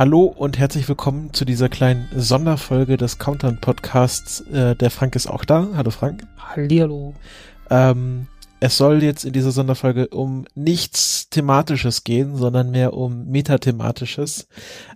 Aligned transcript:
Hallo 0.00 0.24
und 0.24 0.58
herzlich 0.58 0.88
willkommen 0.88 1.34
zu 1.34 1.44
dieser 1.44 1.68
kleinen 1.68 2.08
Sonderfolge 2.16 2.96
des 2.96 3.18
Countdown 3.18 3.60
Podcasts. 3.60 4.40
Äh, 4.50 4.74
der 4.74 4.90
Frank 4.90 5.14
ist 5.14 5.26
auch 5.26 5.44
da. 5.44 5.68
Hallo 5.74 5.90
Frank. 5.90 6.26
Hallihallo. 6.38 7.12
Ähm, 7.68 8.26
es 8.60 8.78
soll 8.78 9.02
jetzt 9.02 9.26
in 9.26 9.34
dieser 9.34 9.50
Sonderfolge 9.50 10.08
um 10.08 10.46
nichts 10.54 11.28
Thematisches 11.28 12.02
gehen, 12.02 12.34
sondern 12.34 12.70
mehr 12.70 12.94
um 12.94 13.26
Metathematisches. 13.26 14.48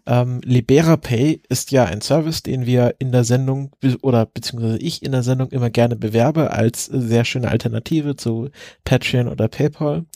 Ähm, 0.06 0.40
LiberaPay 0.42 1.42
ist 1.50 1.70
ja 1.70 1.84
ein 1.84 2.00
Service, 2.00 2.42
den 2.42 2.64
wir 2.64 2.94
in 2.98 3.12
der 3.12 3.24
Sendung 3.24 3.72
oder 4.00 4.24
beziehungsweise 4.24 4.78
ich 4.78 5.02
in 5.02 5.12
der 5.12 5.22
Sendung 5.22 5.50
immer 5.50 5.68
gerne 5.68 5.96
bewerbe 5.96 6.50
als 6.50 6.86
sehr 6.86 7.26
schöne 7.26 7.50
Alternative 7.50 8.16
zu 8.16 8.48
Patreon 8.84 9.28
oder 9.28 9.48
PayPal. 9.48 10.06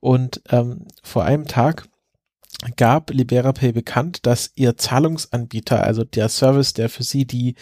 Und 0.00 0.40
ähm, 0.48 0.86
vor 1.02 1.24
einem 1.24 1.46
Tag 1.46 1.86
gab 2.76 3.10
LiberaPay 3.10 3.72
bekannt, 3.72 4.26
dass 4.26 4.50
ihr 4.56 4.76
Zahlungsanbieter, 4.76 5.84
also 5.84 6.02
der 6.02 6.28
Service, 6.28 6.72
der 6.72 6.88
für 6.88 7.04
sie 7.04 7.24
die 7.24 7.54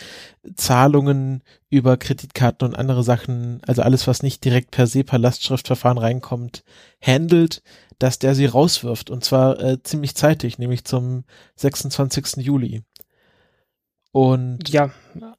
Zahlungen 0.55 1.43
über 1.69 1.99
Kreditkarten 1.99 2.67
und 2.67 2.75
andere 2.75 3.03
Sachen, 3.03 3.61
also 3.67 3.83
alles, 3.83 4.07
was 4.07 4.23
nicht 4.23 4.45
direkt 4.45 4.71
per 4.71 4.87
se 4.87 5.05
per 5.05 5.19
Lastschriftverfahren 5.19 5.99
reinkommt, 5.99 6.65
handelt, 7.03 7.63
dass 7.99 8.19
der 8.19 8.35
sie 8.35 8.47
rauswirft 8.47 9.11
und 9.11 9.23
zwar 9.23 9.61
äh, 9.61 9.83
ziemlich 9.83 10.15
zeitig, 10.15 10.59
nämlich 10.59 10.85
zum 10.85 11.25
26. 11.57 12.37
Juli. 12.37 12.83
Und 14.17 14.71
ja, 14.71 14.93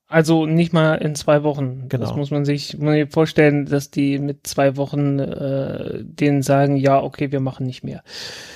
also 0.07 0.45
nicht 0.45 0.71
mal 0.71 0.93
in 0.97 1.15
zwei 1.15 1.41
Wochen. 1.41 1.89
Genau. 1.89 2.05
Das 2.05 2.15
muss 2.15 2.29
man 2.29 2.45
sich, 2.45 2.75
muss 2.75 2.83
man 2.83 2.93
sich 2.93 3.09
vorstellen, 3.11 3.65
dass 3.65 3.89
die 3.89 4.19
mit 4.19 4.45
zwei 4.45 4.77
Wochen 4.77 5.17
äh, 5.17 6.03
denen 6.03 6.43
sagen, 6.43 6.77
ja, 6.77 7.01
okay, 7.01 7.31
wir 7.31 7.39
machen 7.39 7.65
nicht 7.65 7.83
mehr. 7.83 8.03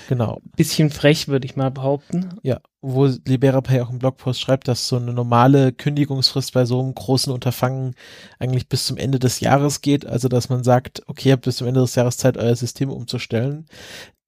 genau, 0.09 0.39
Bisschen 0.55 0.91
frech, 0.91 1.27
würde 1.27 1.47
ich 1.47 1.55
mal 1.55 1.71
behaupten. 1.71 2.35
ja, 2.43 2.59
wo 2.81 3.07
LiberaPay 3.07 3.81
auch 3.81 3.89
im 3.89 3.97
Blogpost 3.97 4.39
schreibt, 4.39 4.67
dass 4.67 4.87
so 4.87 4.97
eine 4.97 5.11
normale 5.11 5.71
Kündigungsfrist 5.71 6.53
bei 6.53 6.65
so 6.65 6.79
einem 6.79 6.93
großen 6.93 7.33
Unterfangen 7.33 7.95
eigentlich 8.37 8.69
bis 8.69 8.85
zum 8.85 8.97
Ende 8.97 9.17
des 9.17 9.39
Jahres 9.39 9.81
geht, 9.81 10.05
also 10.05 10.27
dass 10.27 10.49
man 10.49 10.63
sagt, 10.63 11.01
okay, 11.07 11.29
ihr 11.29 11.33
habt 11.33 11.45
bis 11.45 11.57
zum 11.57 11.67
Ende 11.67 11.81
des 11.81 11.95
Jahres 11.95 12.17
Zeit, 12.17 12.37
euer 12.37 12.55
System 12.55 12.91
umzustellen. 12.91 13.65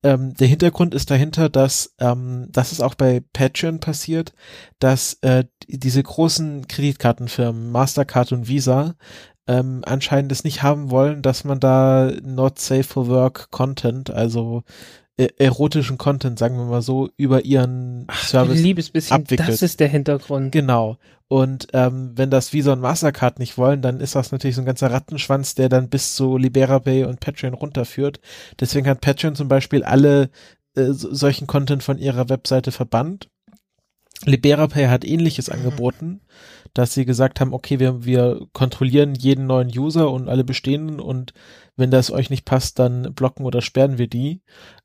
Ähm, 0.03 0.33
der 0.33 0.47
Hintergrund 0.47 0.93
ist 0.93 1.09
dahinter, 1.11 1.49
dass 1.49 1.95
ähm, 1.99 2.47
das 2.51 2.71
ist 2.71 2.81
auch 2.81 2.95
bei 2.95 3.23
Patreon 3.33 3.79
passiert, 3.79 4.33
dass 4.79 5.17
äh, 5.21 5.45
diese 5.67 6.03
großen 6.03 6.67
Kreditkartenfirmen 6.67 7.71
Mastercard 7.71 8.33
und 8.33 8.47
Visa 8.47 8.95
ähm, 9.47 9.81
anscheinend 9.85 10.31
es 10.31 10.43
nicht 10.43 10.63
haben 10.63 10.89
wollen, 10.91 11.21
dass 11.21 11.43
man 11.43 11.59
da 11.59 12.11
not 12.23 12.59
safe 12.59 12.83
for 12.83 13.07
work 13.07 13.49
Content, 13.51 14.09
also 14.09 14.63
äh, 15.17 15.27
erotischen 15.37 15.97
Content, 15.97 16.39
sagen 16.39 16.57
wir 16.57 16.65
mal 16.65 16.81
so, 16.81 17.09
über 17.17 17.45
ihren 17.45 18.07
Service 18.11 18.59
Liebes 18.61 18.89
bisschen, 18.89 19.15
abwickelt. 19.15 19.47
das 19.49 19.61
ist 19.61 19.79
der 19.79 19.87
Hintergrund. 19.87 20.51
Genau. 20.51 20.97
Und 21.27 21.67
ähm, 21.73 22.11
wenn 22.15 22.29
das 22.29 22.53
Visa 22.53 22.73
und 22.73 22.81
Mastercard 22.81 23.39
nicht 23.39 23.57
wollen, 23.57 23.81
dann 23.81 23.99
ist 23.99 24.15
das 24.15 24.31
natürlich 24.31 24.55
so 24.55 24.61
ein 24.61 24.65
ganzer 24.65 24.91
Rattenschwanz, 24.91 25.55
der 25.55 25.69
dann 25.69 25.89
bis 25.89 26.15
zu 26.15 26.37
LiberaPay 26.37 27.05
und 27.05 27.19
Patreon 27.19 27.53
runterführt. 27.53 28.19
Deswegen 28.59 28.87
hat 28.87 29.01
Patreon 29.01 29.35
zum 29.35 29.47
Beispiel 29.47 29.83
alle 29.83 30.29
äh, 30.75 30.91
so- 30.91 31.13
solchen 31.13 31.47
Content 31.47 31.81
von 31.83 31.97
ihrer 31.97 32.29
Webseite 32.29 32.71
verbannt. 32.71 33.29
LiberaPay 34.25 34.87
hat 34.87 35.05
ähnliches 35.05 35.49
angeboten, 35.49 36.21
dass 36.73 36.93
sie 36.93 37.05
gesagt 37.05 37.39
haben, 37.39 37.53
okay, 37.53 37.79
wir, 37.79 38.03
wir 38.05 38.47
kontrollieren 38.53 39.15
jeden 39.15 39.45
neuen 39.45 39.67
User 39.77 40.09
und 40.11 40.29
alle 40.29 40.43
bestehenden 40.43 40.99
und 40.99 41.33
wenn 41.75 41.91
das 41.91 42.11
euch 42.11 42.29
nicht 42.29 42.45
passt, 42.45 42.77
dann 42.79 43.13
blocken 43.13 43.45
oder 43.45 43.61
sperren 43.61 43.97
wir 43.97 44.07
die. 44.07 44.41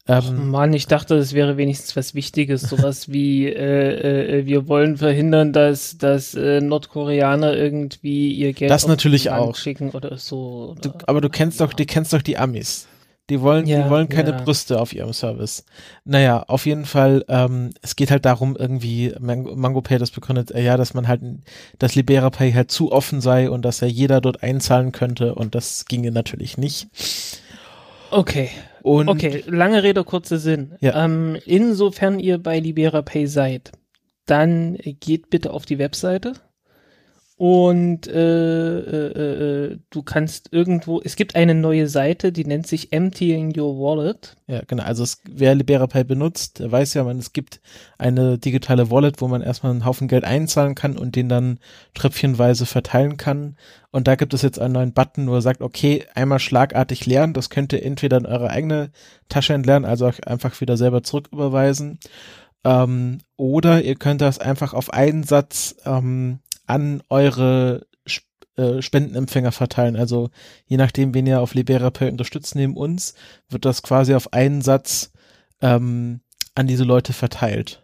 Ach 0.06 0.26
Ähm, 0.28 0.50
Mann, 0.50 0.72
ich 0.72 0.86
dachte, 0.86 1.16
das 1.16 1.34
wäre 1.34 1.58
wenigstens 1.58 1.96
was 1.96 2.14
Wichtiges, 2.14 2.62
sowas 2.62 3.12
wie 3.12 3.46
äh, 3.46 4.38
äh, 4.38 4.46
wir 4.46 4.66
wollen 4.68 4.96
verhindern, 4.96 5.52
dass 5.52 5.98
dass 5.98 6.34
äh, 6.34 6.60
Nordkoreaner 6.62 7.54
irgendwie 7.54 8.32
ihr 8.32 8.54
Geld 8.54 8.70
Das 8.70 8.86
natürlich 8.86 9.30
auch. 9.30 9.54
schicken 9.54 9.90
oder 9.90 10.16
so. 10.16 10.76
Du, 10.80 10.90
Oder, 10.90 11.08
aber 11.08 11.20
du 11.20 11.28
kennst 11.28 11.60
doch, 11.60 11.74
die 11.74 11.84
kennst 11.86 12.14
doch 12.14 12.22
die 12.22 12.38
Amis. 12.38 12.88
Die 13.30 13.40
wollen, 13.42 13.64
die 13.66 13.72
Ja, 13.72 13.90
wollen 13.90 14.08
keine 14.08 14.30
ja. 14.30 14.36
Brüste 14.42 14.80
auf 14.80 14.92
ihrem 14.94 15.12
Service. 15.12 15.64
Naja, 16.04 16.44
auf 16.48 16.64
jeden 16.64 16.86
Fall, 16.86 17.24
ähm, 17.28 17.70
es 17.82 17.94
geht 17.94 18.10
halt 18.10 18.24
darum, 18.24 18.56
irgendwie, 18.56 19.14
Mango, 19.20 19.82
hat 19.88 20.00
das 20.00 20.10
begründet, 20.10 20.50
äh, 20.50 20.62
ja, 20.64 20.76
dass 20.78 20.94
man 20.94 21.08
halt, 21.08 21.20
dass 21.78 21.94
LiberaPay 21.94 22.52
halt 22.52 22.70
zu 22.70 22.90
offen 22.90 23.20
sei 23.20 23.50
und 23.50 23.64
dass 23.64 23.80
ja 23.80 23.88
jeder 23.88 24.20
dort 24.22 24.42
einzahlen 24.42 24.92
könnte 24.92 25.34
und 25.34 25.54
das 25.54 25.84
ginge 25.86 26.10
natürlich 26.10 26.56
nicht. 26.56 26.88
okay, 28.10 28.50
Und 28.82 29.08
okay, 29.08 29.44
lange 29.46 29.82
Rede, 29.82 30.04
kurzer 30.04 30.38
Sinn. 30.38 30.74
Ja. 30.80 31.04
Ähm, 31.04 31.36
insofern 31.44 32.18
ihr 32.18 32.38
bei 32.38 32.58
LiberaPay 32.58 33.26
seid, 33.26 33.72
dann 34.26 34.76
geht 35.00 35.30
bitte 35.30 35.52
auf 35.52 35.66
die 35.66 35.78
Webseite 35.78 36.34
und 37.38 38.08
äh, 38.08 38.78
äh, 38.80 39.70
äh, 39.70 39.78
du 39.90 40.02
kannst 40.02 40.52
irgendwo, 40.52 41.00
es 41.00 41.14
gibt 41.14 41.36
eine 41.36 41.54
neue 41.54 41.86
Seite, 41.86 42.32
die 42.32 42.44
nennt 42.44 42.66
sich 42.66 42.92
Emptying 42.92 43.56
Your 43.56 43.78
Wallet. 43.78 44.36
ja, 44.48 44.62
genau, 44.66 44.82
also 44.82 45.04
es, 45.04 45.18
wer 45.30 45.54
LiberaPay 45.54 46.02
benutzt, 46.02 46.58
der 46.58 46.72
weiß 46.72 46.94
ja, 46.94 47.04
man, 47.04 47.20
es 47.20 47.32
gibt 47.32 47.60
eine 47.96 48.38
digitale 48.38 48.90
Wallet, 48.90 49.20
wo 49.20 49.28
man 49.28 49.40
erstmal 49.40 49.70
einen 49.70 49.84
Haufen 49.84 50.08
Geld 50.08 50.24
einzahlen 50.24 50.74
kann 50.74 50.98
und 50.98 51.14
den 51.14 51.28
dann 51.28 51.60
tröpfchenweise 51.94 52.66
verteilen 52.66 53.18
kann. 53.18 53.56
Und 53.92 54.08
da 54.08 54.16
gibt 54.16 54.34
es 54.34 54.42
jetzt 54.42 54.58
einen 54.58 54.74
neuen 54.74 54.92
Button, 54.92 55.28
wo 55.28 55.34
er 55.34 55.42
sagt, 55.42 55.60
okay, 55.60 56.06
einmal 56.16 56.40
schlagartig 56.40 57.06
leeren, 57.06 57.34
das 57.34 57.50
könnt 57.50 57.72
ihr 57.72 57.84
entweder 57.84 58.16
in 58.16 58.26
eure 58.26 58.50
eigene 58.50 58.90
Tasche 59.28 59.54
entleeren, 59.54 59.84
also 59.84 60.08
auch 60.08 60.18
einfach 60.26 60.60
wieder 60.60 60.76
selber 60.76 61.04
zurücküberweisen. 61.04 62.00
Ähm, 62.64 63.18
oder 63.36 63.84
ihr 63.84 63.94
könnt 63.94 64.22
das 64.22 64.40
einfach 64.40 64.74
auf 64.74 64.92
einen 64.92 65.22
Satz 65.22 65.76
ähm, 65.84 66.40
an 66.68 67.02
eure 67.08 67.86
äh, 68.56 68.82
Spendenempfänger 68.82 69.52
verteilen. 69.52 69.96
Also 69.96 70.30
je 70.66 70.76
nachdem, 70.76 71.14
wen 71.14 71.26
ihr 71.26 71.40
auf 71.40 71.54
LiberaPay 71.54 72.10
unterstützt 72.10 72.54
neben 72.56 72.76
uns, 72.76 73.14
wird 73.48 73.64
das 73.64 73.82
quasi 73.82 74.14
auf 74.14 74.32
einen 74.32 74.62
Satz 74.62 75.12
ähm, 75.62 76.20
an 76.54 76.66
diese 76.66 76.84
Leute 76.84 77.12
verteilt. 77.12 77.82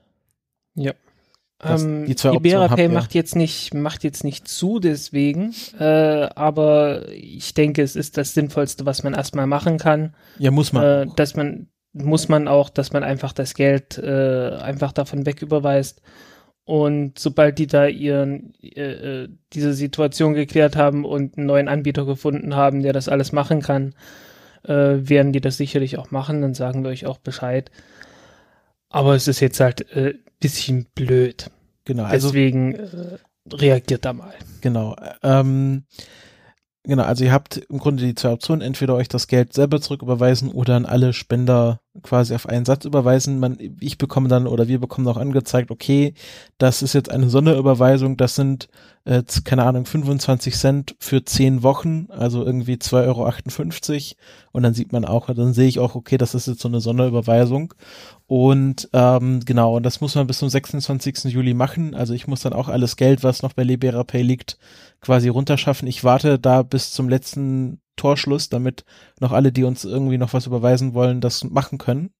Das- 1.59 1.83
Ähm, 1.85 2.05
die 2.07 2.17
zwei 2.17 2.31
habt 2.31 2.43
LiberaPay 2.43 2.89
macht 2.89 3.15
jetzt 3.15 3.37
nicht, 3.37 3.73
macht 3.73 4.05
jetzt 4.05 4.25
nicht 4.25 4.49
zu, 4.49 4.81
deswegen, 4.81 5.55
äh, 5.79 6.29
aber 6.35 7.09
ich 7.11 7.55
denke, 7.55 7.81
es 7.83 7.97
ist 7.97 8.19
das 8.19 8.35
Sinnvollste, 8.35 8.85
was 8.85 9.03
man 9.03 9.15
erstmal 9.15 9.47
machen 9.47 9.79
kann. 9.79 10.15
Ja, 10.39 10.51
muss 10.51 10.73
man. 10.73 10.85
äh, 10.85 11.07
dass 11.17 11.37
man 11.37 11.69
muss 11.97 12.29
man 12.29 12.49
auch, 12.49 12.71
dass 12.71 12.93
man 12.93 13.05
einfach 13.05 13.33
das 13.33 13.55
Geld 13.55 13.97
äh, 13.99 14.57
einfach 14.61 14.91
davon 14.91 15.27
weg 15.27 15.43
überweist. 15.43 16.03
Und 16.65 17.19
sobald 17.19 17.59
die 17.59 17.67
da 17.67 17.87
ihren 17.87 18.55
äh, 18.63 19.25
äh, 19.25 19.29
diese 19.53 19.75
Situation 19.75 20.33
geklärt 20.33 20.77
haben 20.77 21.05
und 21.05 21.37
einen 21.37 21.47
neuen 21.47 21.69
Anbieter 21.69 22.07
gefunden 22.07 22.57
haben, 22.57 22.83
der 22.83 22.95
das 22.95 23.09
alles 23.09 23.33
machen 23.33 23.61
kann, 23.61 23.95
äh, 24.63 24.73
werden 24.73 25.33
die 25.33 25.43
das 25.43 25.59
sicherlich 25.59 25.99
auch 25.99 26.11
machen. 26.11 26.41
Dann 26.41 26.55
sagen 26.55 26.83
wir 26.83 26.91
euch 26.91 27.05
auch 27.07 27.19
Bescheid. 27.19 27.71
Aber 28.89 29.15
es 29.15 29.29
ist 29.29 29.41
jetzt 29.41 29.61
halt 29.61 29.91
äh, 29.93 30.15
bisschen 30.41 30.87
blöd. 30.95 31.51
genau, 31.85 32.05
also 32.05 32.29
Deswegen 32.29 32.75
äh, 32.75 33.19
reagiert 33.53 34.05
da 34.05 34.13
mal. 34.13 34.35
Genau. 34.61 34.97
Ähm, 35.23 35.85
genau, 36.85 37.03
also 37.03 37.25
ihr 37.25 37.33
habt 37.33 37.57
im 37.57 37.79
Grunde 37.79 38.05
die 38.05 38.15
zwei 38.15 38.31
Optionen, 38.31 38.63
entweder 38.63 38.95
euch 38.95 39.09
das 39.09 39.27
Geld 39.27 39.53
selber 39.53 39.81
zurücküberweisen 39.81 40.51
oder 40.51 40.77
an 40.77 40.87
alle 40.87 41.13
Spender 41.13 41.81
quasi 42.03 42.35
auf 42.35 42.49
einen 42.49 42.65
Satz 42.65 42.85
überweisen. 42.85 43.39
Man, 43.39 43.59
ich 43.81 43.99
bekomme 43.99 44.29
dann 44.29 44.47
oder 44.47 44.69
wir 44.69 44.81
bekommen 44.81 45.07
auch 45.09 45.17
angezeigt, 45.17 45.71
okay, 45.71 46.15
das 46.59 46.83
ist 46.83 46.93
jetzt 46.93 47.11
eine 47.11 47.29
Sonderüberweisung, 47.29 48.17
das 48.17 48.35
sind, 48.35 48.69
äh, 49.05 49.23
keine 49.45 49.65
Ahnung, 49.65 49.87
25 49.87 50.55
Cent 50.57 50.97
für 50.99 51.25
10 51.25 51.63
Wochen, 51.63 52.09
also 52.11 52.45
irgendwie 52.45 52.75
2,58 52.75 53.07
Euro. 53.07 54.17
Und 54.53 54.63
dann 54.63 54.75
sieht 54.75 54.93
man 54.93 55.05
auch, 55.05 55.27
dann 55.27 55.53
sehe 55.53 55.69
ich 55.69 55.79
auch, 55.79 55.95
okay, 55.95 56.19
das 56.19 56.35
ist 56.35 56.49
jetzt 56.49 56.61
so 56.61 56.69
eine 56.69 56.81
Sonderüberweisung. 56.81 57.75
Und 58.27 58.89
ähm, 58.95 59.41
genau, 59.45 59.77
und 59.77 59.83
das 59.83 60.01
muss 60.01 60.15
man 60.15 60.27
bis 60.27 60.39
zum 60.39 60.49
26. 60.49 61.25
Juli 61.25 61.53
machen. 61.53 61.95
Also 61.95 62.15
ich 62.15 62.27
muss 62.27 62.41
dann 62.41 62.55
auch 62.55 62.69
alles 62.69 62.97
Geld, 62.97 63.23
was 63.23 63.43
noch 63.43 63.53
bei 63.53 63.65
LiberaPay 63.65 64.23
liegt, 64.23 64.59
quasi 65.01 65.29
runterschaffen. 65.29 65.87
Ich 65.89 66.05
warte 66.05 66.39
da 66.39 66.63
bis 66.63 66.93
zum 66.93 67.09
letzten 67.09 67.81
Torschluss, 67.97 68.49
damit 68.49 68.85
noch 69.21 69.33
alle, 69.33 69.53
die 69.53 69.65
uns 69.65 69.85
irgendwie 69.85 70.19
noch 70.19 70.33
was 70.33 70.47
überweisen 70.47 70.95
wollen, 70.95 71.21
das 71.21 71.45
machen 71.45 71.79
können. 71.79 72.11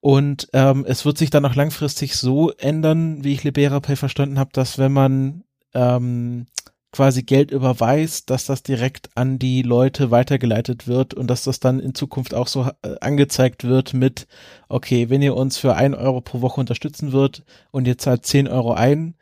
Und 0.00 0.48
ähm, 0.52 0.84
es 0.86 1.04
wird 1.04 1.18
sich 1.18 1.30
dann 1.30 1.46
auch 1.46 1.54
langfristig 1.54 2.14
so 2.16 2.52
ändern, 2.52 3.24
wie 3.24 3.32
ich 3.32 3.42
LiberaPay 3.42 3.96
verstanden 3.96 4.38
habe, 4.38 4.50
dass 4.52 4.78
wenn 4.78 4.92
man 4.92 5.44
ähm, 5.72 6.46
quasi 6.94 7.24
Geld 7.24 7.50
überweist, 7.50 8.30
dass 8.30 8.46
das 8.46 8.62
direkt 8.62 9.10
an 9.16 9.40
die 9.40 9.62
Leute 9.62 10.12
weitergeleitet 10.12 10.86
wird 10.86 11.12
und 11.12 11.26
dass 11.28 11.42
das 11.42 11.58
dann 11.58 11.80
in 11.80 11.94
Zukunft 11.94 12.34
auch 12.34 12.46
so 12.46 12.70
äh, 12.82 12.94
angezeigt 13.00 13.64
wird 13.64 13.94
mit, 13.94 14.28
okay, 14.68 15.10
wenn 15.10 15.20
ihr 15.20 15.34
uns 15.34 15.58
für 15.58 15.74
ein 15.74 15.94
Euro 15.94 16.20
pro 16.20 16.40
Woche 16.40 16.60
unterstützen 16.60 17.12
wird 17.12 17.42
und 17.72 17.88
ihr 17.88 17.98
zahlt 17.98 18.24
zehn 18.24 18.46
Euro 18.46 18.74
ein, 18.74 19.16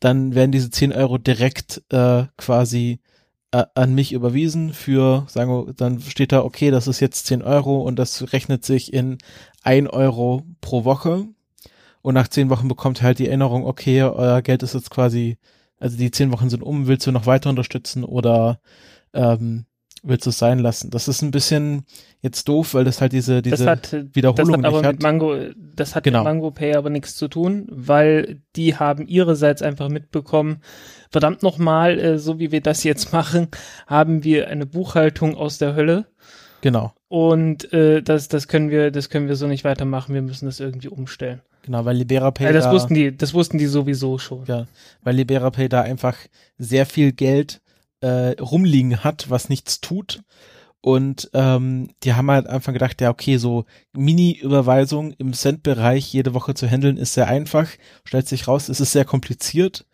dann 0.00 0.34
werden 0.34 0.52
diese 0.52 0.70
zehn 0.70 0.90
Euro 0.90 1.18
direkt 1.18 1.82
äh, 1.90 2.24
quasi 2.38 3.00
äh, 3.52 3.64
an 3.74 3.94
mich 3.94 4.12
überwiesen 4.12 4.72
für, 4.72 5.26
sagen 5.28 5.50
wir, 5.50 5.74
dann 5.74 6.00
steht 6.00 6.32
da, 6.32 6.42
okay, 6.42 6.70
das 6.70 6.86
ist 6.86 7.00
jetzt 7.00 7.26
10 7.26 7.42
Euro 7.42 7.82
und 7.82 7.98
das 7.98 8.32
rechnet 8.32 8.64
sich 8.64 8.92
in 8.92 9.18
1 9.62 9.90
Euro 9.90 10.44
pro 10.60 10.84
Woche. 10.84 11.26
Und 12.00 12.14
nach 12.14 12.28
10 12.28 12.48
Wochen 12.50 12.68
bekommt 12.68 13.02
halt 13.02 13.18
die 13.18 13.26
Erinnerung, 13.26 13.66
okay, 13.66 14.02
euer 14.02 14.40
Geld 14.42 14.62
ist 14.62 14.74
jetzt 14.74 14.90
quasi, 14.90 15.36
also 15.78 15.96
die 15.96 16.10
10 16.10 16.32
Wochen 16.32 16.50
sind 16.50 16.62
um, 16.62 16.86
willst 16.86 17.06
du 17.06 17.12
noch 17.12 17.26
weiter 17.26 17.50
unterstützen 17.50 18.04
oder 18.04 18.60
ähm, 19.14 19.64
willst 20.02 20.26
du 20.26 20.30
es 20.30 20.38
sein 20.38 20.58
lassen? 20.58 20.90
Das 20.90 21.08
ist 21.08 21.22
ein 21.22 21.30
bisschen 21.30 21.84
jetzt 22.20 22.48
doof, 22.48 22.74
weil 22.74 22.84
das 22.84 23.00
halt 23.00 23.12
diese, 23.12 23.42
diese 23.42 23.56
das 23.56 23.66
hat, 23.66 23.92
Wiederholung 24.14 24.62
das 24.62 24.64
hat 24.64 24.64
aber 24.64 24.78
nicht 24.78 24.86
hat. 24.86 24.92
Mit 24.94 25.02
Mango, 25.02 25.36
das 25.74 25.94
hat 25.94 26.04
Genau. 26.04 26.18
mit 26.20 26.24
Mango 26.24 26.50
Pay 26.50 26.74
aber 26.74 26.90
nichts 26.90 27.16
zu 27.16 27.28
tun, 27.28 27.66
weil 27.70 28.40
die 28.56 28.76
haben 28.76 29.06
ihrerseits 29.06 29.62
einfach 29.62 29.88
mitbekommen, 29.88 30.62
verdammt 31.10 31.42
nochmal, 31.42 31.98
äh, 31.98 32.18
so 32.18 32.38
wie 32.38 32.52
wir 32.52 32.60
das 32.60 32.84
jetzt 32.84 33.12
machen, 33.12 33.48
haben 33.86 34.24
wir 34.24 34.48
eine 34.48 34.66
Buchhaltung 34.66 35.36
aus 35.36 35.58
der 35.58 35.74
Hölle. 35.74 36.06
Genau, 36.60 36.92
Und 37.06 37.72
äh, 37.72 38.02
das, 38.02 38.26
das 38.26 38.48
können 38.48 38.68
wir, 38.70 38.90
das 38.90 39.10
können 39.10 39.28
wir 39.28 39.36
so 39.36 39.46
nicht 39.46 39.62
weitermachen. 39.64 40.12
Wir 40.12 40.22
müssen 40.22 40.46
das 40.46 40.58
irgendwie 40.58 40.88
umstellen. 40.88 41.40
Genau, 41.62 41.84
weil 41.84 41.96
LiberaPay 41.96 42.44
Ja, 42.46 42.52
das 42.52 42.64
da, 42.64 42.72
wussten 42.72 42.94
die, 42.94 43.16
das 43.16 43.34
wussten 43.34 43.58
die 43.58 43.66
sowieso 43.66 44.18
schon. 44.18 44.44
ja, 44.46 44.66
weil 45.02 45.16
LiberaPay 45.16 45.68
da 45.68 45.82
einfach 45.82 46.16
sehr 46.58 46.86
viel 46.86 47.12
Geld 47.12 47.60
äh, 48.00 48.40
rumliegen 48.40 49.04
hat, 49.04 49.30
was 49.30 49.48
nichts 49.48 49.80
tut. 49.80 50.22
Und 50.80 51.28
ähm, 51.34 51.90
die 52.04 52.14
haben 52.14 52.30
halt 52.30 52.46
einfach 52.46 52.72
gedacht, 52.72 53.00
ja, 53.00 53.10
okay, 53.10 53.36
so 53.36 53.64
Mini-Überweisung 53.94 55.12
im 55.18 55.32
Cent-Bereich 55.32 56.12
jede 56.12 56.34
Woche 56.34 56.54
zu 56.54 56.68
handeln 56.68 56.96
ist 56.96 57.14
sehr 57.14 57.26
einfach. 57.26 57.68
Stellt 58.04 58.28
sich 58.28 58.46
raus, 58.46 58.68
es 58.68 58.80
ist 58.80 58.92
sehr 58.92 59.04
kompliziert. 59.04 59.86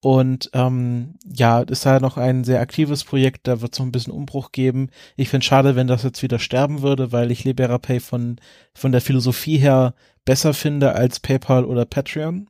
Und 0.00 0.50
ähm, 0.52 1.14
ja, 1.24 1.64
das 1.64 1.80
ist 1.80 1.86
halt 1.86 2.02
noch 2.02 2.16
ein 2.16 2.42
sehr 2.42 2.60
aktives 2.60 3.04
Projekt, 3.04 3.46
da 3.46 3.60
wird 3.60 3.72
es 3.72 3.78
noch 3.78 3.86
ein 3.86 3.92
bisschen 3.92 4.12
Umbruch 4.12 4.50
geben. 4.50 4.88
Ich 5.16 5.28
finde 5.28 5.46
schade, 5.46 5.76
wenn 5.76 5.86
das 5.86 6.02
jetzt 6.02 6.24
wieder 6.24 6.40
sterben 6.40 6.82
würde, 6.82 7.12
weil 7.12 7.30
ich 7.30 7.44
LiberaPay 7.44 8.00
von, 8.00 8.40
von 8.74 8.90
der 8.90 9.00
Philosophie 9.00 9.58
her 9.58 9.94
besser 10.24 10.54
finde 10.54 10.94
als 10.94 11.20
PayPal 11.20 11.64
oder 11.64 11.84
Patreon 11.84 12.48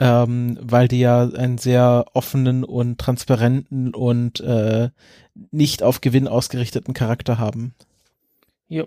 ähm, 0.00 0.58
weil 0.62 0.88
die 0.88 0.98
ja 0.98 1.28
einen 1.28 1.58
sehr 1.58 2.06
offenen 2.14 2.64
und 2.64 2.98
transparenten 2.98 3.94
und 3.94 4.40
äh, 4.40 4.88
nicht 5.50 5.82
auf 5.82 6.00
Gewinn 6.00 6.26
ausgerichteten 6.26 6.94
Charakter 6.94 7.38
haben. 7.38 7.74
Ja. 8.66 8.84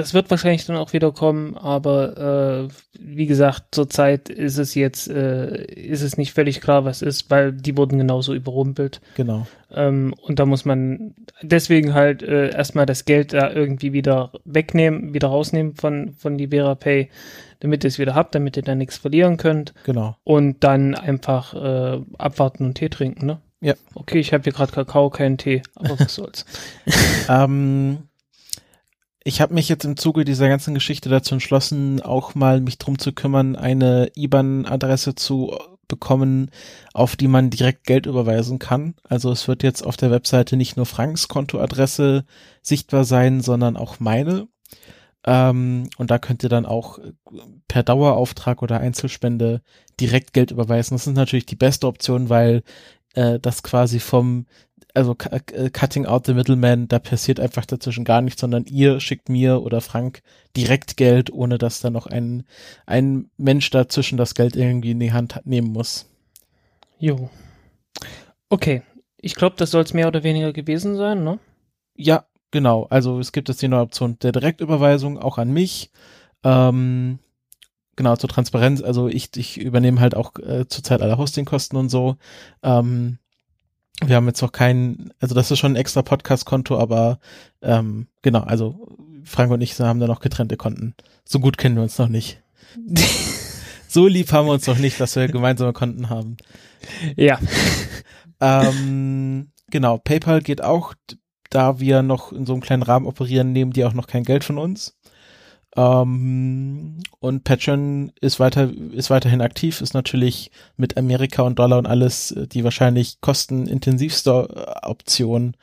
Das 0.00 0.14
wird 0.14 0.30
wahrscheinlich 0.30 0.66
dann 0.66 0.76
auch 0.76 0.92
wieder 0.92 1.12
kommen, 1.12 1.56
aber 1.56 2.68
äh, 2.68 2.74
wie 2.98 3.26
gesagt, 3.26 3.64
zurzeit 3.72 4.28
ist 4.28 4.58
es 4.58 4.74
jetzt, 4.74 5.08
äh, 5.08 5.64
ist 5.64 6.02
es 6.02 6.16
nicht 6.16 6.32
völlig 6.32 6.60
klar, 6.60 6.84
was 6.84 7.02
ist, 7.02 7.30
weil 7.30 7.52
die 7.52 7.76
wurden 7.76 7.98
genauso 7.98 8.34
überrumpelt. 8.34 9.00
Genau. 9.16 9.46
Ähm, 9.72 10.14
und 10.22 10.38
da 10.38 10.46
muss 10.46 10.64
man 10.64 11.14
deswegen 11.42 11.94
halt 11.94 12.22
äh, 12.22 12.50
erstmal 12.50 12.86
das 12.86 13.04
Geld 13.04 13.32
da 13.32 13.50
irgendwie 13.50 13.92
wieder 13.92 14.32
wegnehmen, 14.44 15.14
wieder 15.14 15.28
rausnehmen 15.28 15.74
von, 15.74 16.12
von 16.12 16.36
Libera 16.36 16.74
Pay, 16.74 17.10
damit 17.60 17.84
ihr 17.84 17.88
es 17.88 17.98
wieder 17.98 18.14
habt, 18.14 18.34
damit 18.34 18.56
ihr 18.56 18.62
da 18.62 18.74
nichts 18.74 18.98
verlieren 18.98 19.36
könnt. 19.36 19.74
Genau. 19.84 20.16
Und 20.24 20.64
dann 20.64 20.94
einfach 20.94 21.54
äh, 21.54 22.00
abwarten 22.18 22.64
und 22.64 22.74
Tee 22.74 22.88
trinken, 22.88 23.26
ne? 23.26 23.40
Ja. 23.60 23.74
Okay, 23.94 24.18
ich 24.18 24.32
habe 24.32 24.42
hier 24.44 24.54
gerade 24.54 24.72
Kakao, 24.72 25.10
keinen 25.10 25.36
Tee, 25.36 25.62
aber 25.74 26.00
was 26.00 26.14
soll's. 26.14 26.46
ähm, 27.28 28.09
ich 29.22 29.40
habe 29.40 29.54
mich 29.54 29.68
jetzt 29.68 29.84
im 29.84 29.96
Zuge 29.96 30.24
dieser 30.24 30.48
ganzen 30.48 30.74
Geschichte 30.74 31.08
dazu 31.08 31.34
entschlossen, 31.34 32.00
auch 32.00 32.34
mal 32.34 32.60
mich 32.60 32.78
drum 32.78 32.98
zu 32.98 33.12
kümmern, 33.12 33.54
eine 33.56 34.10
IBAN-Adresse 34.16 35.14
zu 35.14 35.56
bekommen, 35.88 36.50
auf 36.94 37.16
die 37.16 37.28
man 37.28 37.50
direkt 37.50 37.84
Geld 37.84 38.06
überweisen 38.06 38.58
kann. 38.58 38.94
Also 39.04 39.30
es 39.30 39.48
wird 39.48 39.62
jetzt 39.62 39.84
auf 39.84 39.96
der 39.96 40.10
Webseite 40.10 40.56
nicht 40.56 40.76
nur 40.76 40.86
Franks 40.86 41.28
Kontoadresse 41.28 42.24
sichtbar 42.62 43.04
sein, 43.04 43.40
sondern 43.40 43.76
auch 43.76 44.00
meine. 44.00 44.48
Ähm, 45.26 45.90
und 45.98 46.10
da 46.10 46.18
könnt 46.18 46.42
ihr 46.42 46.48
dann 46.48 46.64
auch 46.64 46.98
per 47.68 47.82
Dauerauftrag 47.82 48.62
oder 48.62 48.80
Einzelspende 48.80 49.60
direkt 50.00 50.32
Geld 50.32 50.50
überweisen. 50.50 50.94
Das 50.94 51.06
ist 51.06 51.14
natürlich 51.14 51.46
die 51.46 51.56
beste 51.56 51.86
Option, 51.86 52.30
weil 52.30 52.62
äh, 53.14 53.38
das 53.38 53.62
quasi 53.62 54.00
vom 54.00 54.46
also 54.94 55.16
äh, 55.30 55.70
cutting 55.70 56.06
out 56.06 56.26
the 56.26 56.34
middleman, 56.34 56.88
da 56.88 56.98
passiert 56.98 57.40
einfach 57.40 57.66
dazwischen 57.66 58.04
gar 58.04 58.20
nichts, 58.20 58.40
sondern 58.40 58.64
ihr 58.66 59.00
schickt 59.00 59.28
mir 59.28 59.62
oder 59.62 59.80
Frank 59.80 60.22
direkt 60.56 60.96
Geld, 60.96 61.32
ohne 61.32 61.58
dass 61.58 61.80
da 61.80 61.90
noch 61.90 62.06
ein, 62.06 62.44
ein 62.86 63.30
Mensch 63.36 63.70
dazwischen 63.70 64.18
das 64.18 64.34
Geld 64.34 64.56
irgendwie 64.56 64.92
in 64.92 65.00
die 65.00 65.12
Hand 65.12 65.40
nehmen 65.44 65.72
muss. 65.72 66.06
Jo. 66.98 67.30
Okay. 68.48 68.82
Ich 69.22 69.34
glaube, 69.34 69.56
das 69.56 69.70
soll 69.70 69.82
es 69.82 69.94
mehr 69.94 70.08
oder 70.08 70.22
weniger 70.22 70.52
gewesen 70.52 70.96
sein, 70.96 71.24
ne? 71.24 71.38
Ja, 71.94 72.24
genau. 72.50 72.86
Also 72.88 73.18
es 73.20 73.32
gibt 73.32 73.48
jetzt 73.48 73.60
die 73.60 73.68
neue 73.68 73.82
Option 73.82 74.18
der 74.18 74.32
Direktüberweisung 74.32 75.18
auch 75.18 75.36
an 75.36 75.52
mich. 75.52 75.90
Ähm, 76.42 77.18
genau, 77.96 78.16
zur 78.16 78.30
Transparenz. 78.30 78.82
Also 78.82 79.08
ich, 79.08 79.36
ich 79.36 79.60
übernehme 79.60 80.00
halt 80.00 80.14
auch 80.14 80.34
äh, 80.38 80.66
zurzeit 80.68 81.02
alle 81.02 81.18
Hostingkosten 81.18 81.78
und 81.78 81.90
so. 81.90 82.16
Ähm, 82.62 83.18
wir 84.04 84.16
haben 84.16 84.26
jetzt 84.26 84.42
noch 84.42 84.52
keinen, 84.52 85.12
also 85.20 85.34
das 85.34 85.50
ist 85.50 85.58
schon 85.58 85.72
ein 85.72 85.76
extra 85.76 86.02
Podcast-Konto, 86.02 86.78
aber 86.78 87.18
ähm, 87.62 88.06
genau, 88.22 88.40
also 88.40 88.96
Frank 89.24 89.50
und 89.52 89.60
ich 89.60 89.78
haben 89.78 90.00
da 90.00 90.06
noch 90.06 90.20
getrennte 90.20 90.56
Konten. 90.56 90.94
So 91.24 91.40
gut 91.40 91.58
kennen 91.58 91.76
wir 91.76 91.82
uns 91.82 91.98
noch 91.98 92.08
nicht. 92.08 92.42
so 93.88 94.06
lieb 94.06 94.32
haben 94.32 94.46
wir 94.46 94.52
uns 94.52 94.66
noch 94.66 94.78
nicht, 94.78 95.00
dass 95.00 95.16
wir 95.16 95.28
gemeinsame 95.28 95.72
Konten 95.72 96.08
haben. 96.08 96.36
Ja. 97.16 97.38
Ähm, 98.40 99.52
genau, 99.70 99.98
PayPal 99.98 100.40
geht 100.40 100.62
auch, 100.64 100.94
da 101.50 101.78
wir 101.78 102.02
noch 102.02 102.32
in 102.32 102.46
so 102.46 102.52
einem 102.54 102.62
kleinen 102.62 102.82
Rahmen 102.82 103.06
operieren, 103.06 103.52
nehmen 103.52 103.72
die 103.72 103.84
auch 103.84 103.92
noch 103.92 104.06
kein 104.06 104.24
Geld 104.24 104.44
von 104.44 104.58
uns. 104.58 104.96
Ähm, 105.76 106.98
und 107.20 107.44
Patreon 107.44 108.12
ist 108.20 108.40
weiter, 108.40 108.70
ist 108.92 109.10
weiterhin 109.10 109.40
aktiv, 109.40 109.80
ist 109.80 109.94
natürlich 109.94 110.50
mit 110.76 110.96
Amerika 110.96 111.42
und 111.42 111.58
Dollar 111.58 111.78
und 111.78 111.86
alles 111.86 112.32
äh, 112.32 112.46
die 112.46 112.64
wahrscheinlich 112.64 113.20
kostenintensivste 113.20 114.48
äh, 114.50 114.86
Option. 114.86 115.56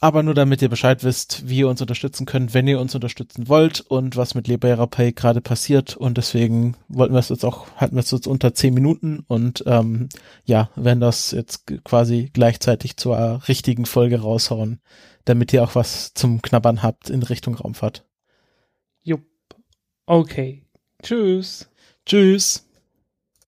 Aber 0.00 0.22
nur 0.22 0.34
damit 0.34 0.60
ihr 0.60 0.68
Bescheid 0.68 1.04
wisst, 1.04 1.48
wie 1.48 1.58
ihr 1.58 1.68
uns 1.68 1.80
unterstützen 1.80 2.26
könnt, 2.26 2.52
wenn 2.54 2.68
ihr 2.68 2.80
uns 2.80 2.94
unterstützen 2.94 3.48
wollt 3.48 3.80
und 3.80 4.16
was 4.16 4.34
mit 4.34 4.46
Libera 4.46 4.86
Pay 4.86 5.12
gerade 5.12 5.40
passiert. 5.40 5.96
Und 5.96 6.18
deswegen 6.18 6.76
wollten 6.88 7.14
wir 7.14 7.18
es 7.18 7.30
jetzt 7.30 7.44
auch, 7.44 7.66
hatten 7.76 7.96
wir 7.96 8.00
es 8.00 8.10
jetzt 8.10 8.26
unter 8.26 8.54
zehn 8.54 8.74
Minuten 8.74 9.24
und 9.26 9.64
ähm, 9.66 10.08
ja, 10.44 10.70
werden 10.76 11.00
das 11.00 11.30
jetzt 11.30 11.66
quasi 11.84 12.30
gleichzeitig 12.32 12.96
zur 12.98 13.42
richtigen 13.48 13.86
Folge 13.86 14.20
raushauen, 14.20 14.80
damit 15.24 15.52
ihr 15.52 15.64
auch 15.64 15.74
was 15.74 16.12
zum 16.12 16.42
Knabbern 16.42 16.82
habt 16.82 17.08
in 17.08 17.22
Richtung 17.22 17.54
Raumfahrt. 17.54 18.05
Jupp. 19.06 19.24
Okay. 20.06 20.64
Tschüss. 21.00 21.70
Tschüss. 22.04 22.65